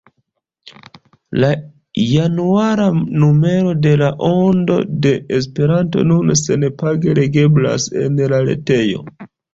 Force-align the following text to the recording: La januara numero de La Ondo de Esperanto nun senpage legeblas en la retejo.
La 1.41 1.49
januara 2.11 2.87
numero 3.25 3.75
de 3.83 3.93
La 4.03 4.09
Ondo 4.29 4.79
de 5.07 5.11
Esperanto 5.41 6.07
nun 6.13 6.35
senpage 6.43 7.15
legeblas 7.21 7.87
en 8.07 8.21
la 8.35 8.41
retejo. 8.49 9.07